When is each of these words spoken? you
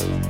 you 0.00 0.27